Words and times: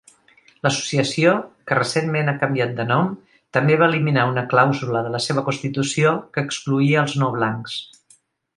L'associació, 0.67 1.33
que 1.71 1.77
recentment 1.79 2.31
ha 2.31 2.35
canviat 2.45 2.73
de 2.79 2.85
nom, 2.93 3.11
també 3.57 3.77
va 3.83 3.91
eliminar 3.93 4.25
una 4.31 4.45
clàusula 4.55 5.05
de 5.09 5.13
la 5.17 5.23
seva 5.27 5.47
constitució 5.51 6.15
que 6.39 6.45
excloïa 6.49 6.99
els 7.07 7.15
no 7.25 7.33
blancs. 7.37 7.77